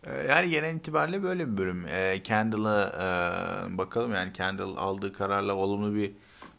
Ee, 0.04 0.26
yani 0.28 0.50
genel 0.50 0.74
itibariyle 0.74 1.22
böyle 1.22 1.52
bir 1.52 1.56
bölüm. 1.56 1.86
E, 1.86 2.22
Kendall'a 2.22 2.86
e, 2.86 3.78
bakalım 3.78 4.14
yani 4.14 4.32
Kendall 4.32 4.76
aldığı 4.76 5.12
kararla 5.12 5.54
olumlu 5.54 5.94
bir 5.94 6.12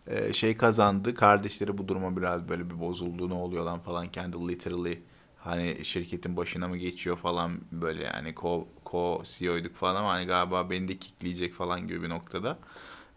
e, 0.08 0.34
şey 0.34 0.58
kazandı. 0.58 1.16
Kardeşleri 1.16 1.78
bu 1.78 1.88
duruma 1.88 2.18
biraz 2.18 2.50
böyle 2.50 2.70
bir 2.70 2.80
bozuldu. 2.80 3.30
Ne 3.30 3.34
oluyor 3.34 3.64
lan 3.64 3.80
falan. 3.80 4.08
Kendall 4.08 4.48
literally 4.48 5.00
hani 5.40 5.86
şirketin 5.86 6.38
başına 6.38 6.68
mı 6.68 6.78
geçiyor 6.78 7.18
falan 7.18 7.52
böyle 7.72 8.04
yani 8.04 8.36
co, 8.36 8.68
co 8.86 9.22
CEO'yduk 9.24 9.76
falan 9.76 9.96
ama 9.96 10.10
hani 10.10 10.26
galiba 10.26 10.70
beni 10.70 10.88
de 10.88 10.98
kickleyecek 10.98 11.54
falan 11.54 11.88
gibi 11.88 12.04
bir 12.04 12.10
noktada. 12.10 12.58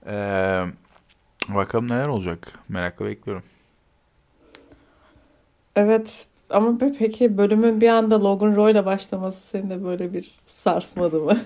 Ee, 0.06 0.64
bakalım 1.48 1.88
neler 1.88 2.06
olacak. 2.08 2.58
Merakla 2.68 3.06
bekliyorum. 3.06 3.42
Evet 5.76 6.26
ama 6.50 6.78
peki 6.98 7.38
bölümün 7.38 7.80
bir 7.80 7.88
anda 7.88 8.24
Logan 8.24 8.56
Roy 8.56 8.72
ile 8.72 8.86
başlaması 8.86 9.46
seni 9.46 9.70
de 9.70 9.84
böyle 9.84 10.12
bir 10.12 10.34
sarsmadı 10.46 11.20
mı? 11.20 11.38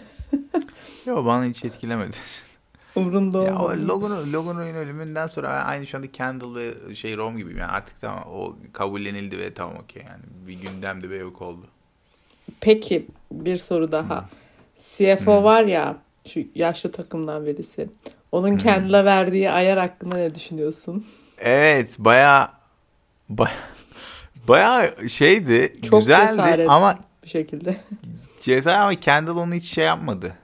Yok 1.06 1.26
bana 1.26 1.44
hiç 1.44 1.64
etkilemedi. 1.64 2.16
Ya 2.96 3.58
o 3.58 3.64
olmadı. 3.64 3.88
Logan, 3.88 4.32
Logan 4.32 4.58
Roy'un 4.58 4.74
ölümünden 4.74 5.26
sonra 5.26 5.48
ben 5.50 5.66
aynı 5.70 5.86
şu 5.86 5.96
anda 5.98 6.12
Kendall 6.12 6.54
ve 6.54 6.94
şey 6.94 7.16
Rom 7.16 7.36
gibiyim. 7.38 7.58
Yani 7.58 7.70
artık 7.72 8.00
tamam 8.00 8.24
o 8.32 8.56
kabullenildi 8.72 9.38
ve 9.38 9.54
tamam 9.54 9.76
okey 9.76 10.02
yani. 10.08 10.22
Bir 10.46 10.54
gündemde 10.54 11.10
ve 11.10 11.16
yok 11.16 11.42
oldu. 11.42 11.66
Peki 12.60 13.06
bir 13.32 13.56
soru 13.56 13.92
daha. 13.92 14.28
CFO 14.78 15.36
Hmm. 15.36 15.44
var 15.44 15.64
ya 15.64 15.96
şu 16.28 16.40
yaşlı 16.54 16.92
takımdan 16.92 17.46
birisi. 17.46 17.88
Onun 18.32 18.50
Hmm. 18.50 18.58
kendine 18.58 19.04
verdiği 19.04 19.50
ayar 19.50 19.78
hakkında 19.78 20.16
ne 20.16 20.34
düşünüyorsun? 20.34 21.06
Evet 21.38 21.96
baya 21.98 22.52
baya, 23.28 23.50
baya 24.48 24.94
şeydi 25.08 25.72
Çok 25.90 26.00
güzeldi 26.00 26.30
cesaret. 26.30 26.70
ama 26.70 26.98
Bir 27.22 27.28
şekilde. 27.28 27.76
ceza 28.40 28.74
ama 28.74 28.94
Kendall 28.94 29.36
onu 29.36 29.54
hiç 29.54 29.64
şey 29.64 29.84
yapmadı. 29.84 30.34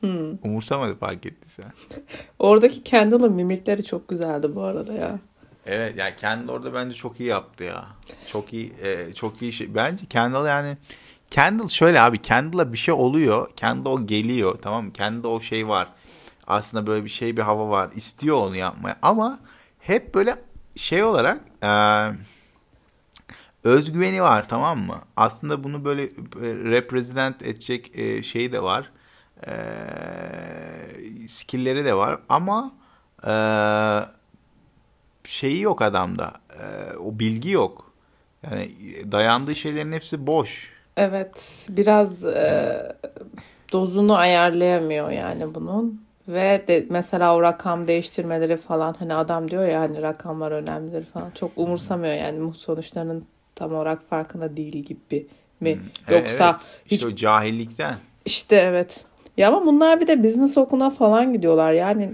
Hmm. 0.00 0.44
Umursamadı 0.44 0.94
fark 0.94 1.26
ettiysen. 1.26 1.72
Oradaki 2.38 2.82
Kendall'ın 2.82 3.32
mimikleri 3.32 3.84
çok 3.84 4.08
güzeldi 4.08 4.54
bu 4.54 4.62
arada 4.62 4.92
ya. 4.92 5.18
Evet 5.66 5.98
yani 5.98 6.16
Kendall 6.16 6.52
orada 6.52 6.74
bence 6.74 6.94
çok 6.94 7.20
iyi 7.20 7.28
yaptı 7.28 7.64
ya. 7.64 7.86
Çok 8.32 8.52
iyi 8.52 8.72
e, 8.82 9.14
çok 9.14 9.42
iyi 9.42 9.52
şey. 9.52 9.74
Bence 9.74 10.06
Kendall 10.06 10.46
yani 10.46 10.76
Kendall 11.30 11.68
şöyle 11.68 12.00
abi 12.00 12.22
Kendall'a 12.22 12.72
bir 12.72 12.78
şey 12.78 12.94
oluyor. 12.94 13.50
Kendall 13.56 13.90
o 13.90 14.06
geliyor 14.06 14.58
tamam 14.62 14.84
mı? 14.84 14.92
Kendall 14.92 15.30
o 15.30 15.40
şey 15.40 15.68
var. 15.68 15.88
Aslında 16.46 16.86
böyle 16.86 17.04
bir 17.04 17.10
şey 17.10 17.36
bir 17.36 17.42
hava 17.42 17.68
var. 17.68 17.90
İstiyor 17.94 18.36
onu 18.36 18.56
yapmaya 18.56 18.96
ama 19.02 19.40
hep 19.78 20.14
böyle 20.14 20.36
şey 20.76 21.04
olarak 21.04 21.40
e, 21.62 21.70
özgüveni 23.64 24.22
var 24.22 24.48
tamam 24.48 24.78
mı? 24.78 24.98
Aslında 25.16 25.64
bunu 25.64 25.84
böyle 25.84 26.02
represent 26.70 27.42
edecek 27.42 27.98
e, 27.98 28.22
şeyi 28.22 28.52
de 28.52 28.62
var. 28.62 28.90
E, 29.46 29.52
skill'leri 31.28 31.84
de 31.84 31.94
var 31.94 32.18
ama 32.28 32.72
e, 33.26 33.34
şeyi 35.24 35.60
yok 35.60 35.82
adamda. 35.82 36.32
E, 36.50 36.96
o 36.96 37.18
bilgi 37.18 37.50
yok. 37.50 37.92
Yani 38.42 38.70
dayandığı 39.12 39.54
şeylerin 39.54 39.92
hepsi 39.92 40.26
boş. 40.26 40.70
Evet 40.96 41.66
biraz 41.70 42.24
e, 42.24 42.82
dozunu 43.72 44.16
ayarlayamıyor 44.16 45.10
yani 45.10 45.54
bunun. 45.54 46.04
Ve 46.28 46.64
de, 46.68 46.86
mesela 46.90 47.34
o 47.36 47.42
rakam 47.42 47.88
değiştirmeleri 47.88 48.56
falan 48.56 48.94
hani 48.98 49.14
adam 49.14 49.50
diyor 49.50 49.68
ya 49.68 49.80
hani 49.80 50.02
rakamlar 50.02 50.52
önemlidir 50.52 51.04
falan. 51.04 51.30
Çok 51.30 51.50
umursamıyor 51.56 52.14
yani 52.14 52.54
sonuçlarının 52.54 53.24
tam 53.54 53.74
olarak 53.74 54.08
farkında 54.10 54.56
değil 54.56 54.76
gibi 54.76 55.26
mi? 55.60 55.74
Hmm. 55.74 56.14
Yoksa 56.14 56.50
Evet, 56.50 56.60
hiç 56.86 56.92
işte 56.92 57.06
o 57.06 57.14
cahillikten. 57.14 57.94
işte 58.24 58.56
evet. 58.56 59.04
Ya 59.36 59.48
ama 59.48 59.66
bunlar 59.66 60.00
bir 60.00 60.06
de 60.06 60.24
business 60.24 60.58
okuluna 60.58 60.90
falan 60.90 61.32
gidiyorlar 61.32 61.72
yani 61.72 62.10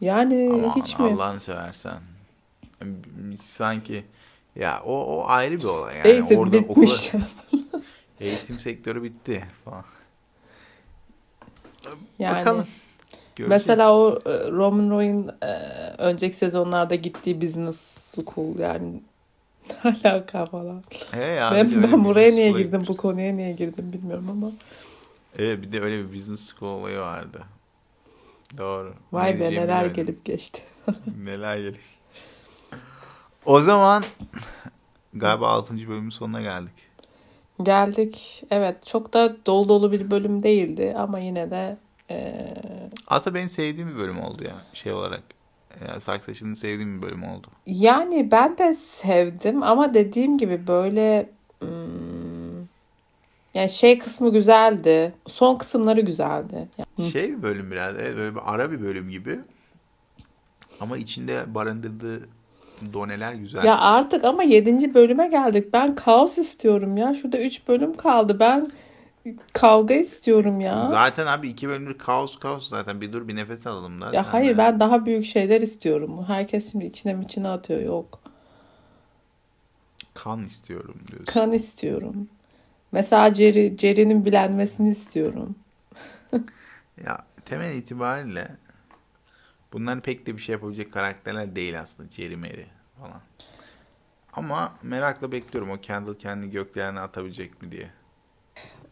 yani 0.00 0.50
Aman 0.64 0.76
hiç 0.76 0.98
mi? 0.98 1.04
Allah'ını 1.04 1.40
seversen. 1.40 2.00
Sanki 3.42 4.04
ya 4.56 4.82
o, 4.84 4.92
o 5.04 5.24
ayrı 5.28 5.58
bir 5.58 5.64
olay 5.64 5.96
yani. 5.96 6.08
Eğitim 6.08 6.38
Orada 6.38 6.52
bitmiş. 6.52 6.90
okula- 7.14 7.20
eğitim 8.20 8.60
sektörü 8.60 9.02
bitti 9.02 9.44
falan. 9.64 9.84
Yani. 12.18 12.38
Bakalım. 12.38 12.66
Göreceğiz. 13.36 13.60
Mesela 13.66 13.94
o 13.96 14.18
e, 14.26 14.50
Roman 14.50 14.90
Roy'un 14.90 15.28
e, 15.42 15.46
önceki 15.98 16.36
sezonlarda 16.36 16.94
gittiği 16.94 17.40
business 17.40 17.80
school 18.14 18.58
yani 18.58 19.02
ne 19.84 20.10
alaka 20.10 20.44
falan. 20.44 20.82
He 21.10 21.24
ya, 21.24 21.52
ben 21.52 21.82
ben 21.82 22.04
buraya 22.04 22.30
niye 22.32 22.52
girdim 22.52 22.84
bu 22.88 22.96
konuya 22.96 23.32
niye 23.32 23.52
girdim 23.52 23.92
bilmiyorum 23.92 24.26
ama. 24.30 24.50
Evet 25.38 25.62
bir 25.62 25.72
de 25.72 25.80
öyle 25.80 25.98
bir 25.98 26.16
business 26.18 26.54
school 26.54 26.80
olayı 26.80 26.98
vardı. 26.98 27.44
Doğru. 28.58 28.94
Vay 29.12 29.34
Ne 29.36 29.40
be 29.40 29.44
neler 29.50 29.66
bilemedim. 29.66 29.92
gelip 29.94 30.24
geçti. 30.24 30.62
Neler 31.24 31.56
gelip. 31.56 31.80
O 33.46 33.60
zaman 33.60 34.02
galiba 35.14 35.48
6. 35.48 35.74
bölümün 35.88 36.10
sonuna 36.10 36.40
geldik. 36.42 36.72
Geldik. 37.62 38.44
Evet 38.50 38.86
çok 38.86 39.12
da 39.14 39.36
dolu 39.46 39.68
dolu 39.68 39.92
bir 39.92 40.10
bölüm 40.10 40.42
değildi 40.42 40.94
ama 40.98 41.18
yine 41.18 41.50
de 41.50 41.76
e, 42.10 42.44
Aslında 43.06 43.34
benim 43.34 43.48
sevdiğim 43.48 43.90
bir 43.90 43.96
bölüm 43.96 44.20
oldu 44.20 44.44
ya 44.44 44.54
şey 44.72 44.92
olarak. 44.92 45.22
Ya, 45.88 46.00
Succession'ı 46.00 46.56
sevdiğim 46.56 46.96
bir 47.02 47.06
bölüm 47.06 47.22
oldu. 47.24 47.46
yani 47.66 48.30
ben 48.30 48.58
de 48.58 48.74
sevdim 48.74 49.62
ama 49.62 49.94
dediğim 49.94 50.38
gibi 50.38 50.66
böyle 50.66 51.30
hmm, 51.60 52.17
yani 53.58 53.70
şey 53.70 53.98
kısmı 53.98 54.32
güzeldi. 54.32 55.14
Son 55.26 55.56
kısımları 55.56 56.00
güzeldi. 56.00 56.68
Yani 56.78 57.10
Şey 57.10 57.28
bir 57.28 57.42
bölüm 57.42 57.70
biraz 57.70 57.96
evet 57.96 58.16
böyle 58.16 58.34
bir 58.34 58.40
ara 58.44 58.70
bir 58.70 58.80
bölüm 58.82 59.10
gibi. 59.10 59.38
Ama 60.80 60.96
içinde 60.96 61.54
barındırdığı 61.54 62.28
doneler 62.92 63.32
güzel. 63.32 63.64
Ya 63.64 63.78
artık 63.78 64.24
ama 64.24 64.42
7. 64.42 64.94
bölüme 64.94 65.28
geldik. 65.28 65.72
Ben 65.72 65.94
kaos 65.94 66.38
istiyorum 66.38 66.96
ya. 66.96 67.14
Şurada 67.14 67.38
3 67.38 67.68
bölüm 67.68 67.96
kaldı. 67.96 68.40
Ben 68.40 68.72
kavga 69.52 69.94
istiyorum 69.94 70.60
ya. 70.60 70.86
Zaten 70.86 71.26
abi 71.26 71.48
iki 71.48 71.68
bölümdür 71.68 71.98
kaos 71.98 72.38
kaos 72.38 72.68
zaten. 72.68 73.00
Bir 73.00 73.12
dur 73.12 73.28
bir 73.28 73.36
nefes 73.36 73.66
alalım 73.66 74.00
da. 74.00 74.04
Ya 74.06 74.12
sen 74.12 74.30
hayır 74.30 74.54
de. 74.54 74.58
ben 74.58 74.80
daha 74.80 75.06
büyük 75.06 75.24
şeyler 75.24 75.60
istiyorum. 75.60 76.24
Herkes 76.26 76.72
şimdi 76.72 76.84
içine 76.84 77.24
içine 77.24 77.48
atıyor. 77.48 77.80
Yok. 77.80 78.20
Kan 80.14 80.44
istiyorum 80.44 80.96
diyorsun. 81.08 81.24
Kan 81.24 81.52
istiyorum. 81.52 82.28
Mesela 82.92 83.34
Jerry, 83.34 83.76
Jerry'nin 83.78 84.24
bilenmesini 84.24 84.88
istiyorum. 84.90 85.54
Ya 87.04 87.18
temel 87.44 87.74
itibariyle 87.74 88.48
bunlar 89.72 90.00
pek 90.00 90.26
de 90.26 90.36
bir 90.36 90.42
şey 90.42 90.52
yapabilecek 90.52 90.92
karakterler 90.92 91.56
değil 91.56 91.80
aslında. 91.80 92.10
Jerry 92.10 92.36
Mary 92.36 92.64
falan. 93.00 93.20
Ama 94.32 94.72
merakla 94.82 95.32
bekliyorum 95.32 95.70
o 95.70 95.76
Kendall 95.80 96.14
kendi 96.14 96.50
göklerine 96.50 97.00
atabilecek 97.00 97.62
mi 97.62 97.72
diye. 97.72 97.90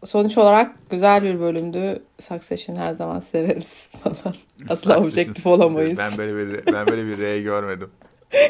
Sonuç 0.05 0.39
olarak 0.39 0.91
güzel 0.91 1.23
bir 1.23 1.41
bölümdü. 1.41 2.03
Succession 2.21 2.77
her 2.77 2.93
zaman 2.93 3.21
severiz 3.21 3.89
falan. 4.03 4.37
Asla 4.69 5.01
objektif 5.01 5.47
olamayız. 5.47 5.99
Ben 5.99 6.19
böyle 6.19 6.37
bir 6.37 6.73
ben 6.73 6.87
böyle 6.87 7.07
bir 7.07 7.19
R 7.19 7.43
görmedim. 7.43 7.91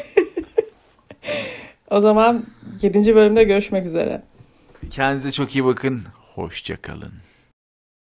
O 1.89 2.01
zaman 2.01 2.45
7. 2.81 3.15
bölümde 3.15 3.43
görüşmek 3.43 3.85
üzere. 3.85 4.21
Kendinize 4.91 5.31
çok 5.31 5.55
iyi 5.55 5.65
bakın. 5.65 6.03
Hoşça 6.35 6.81
kalın. 6.81 7.13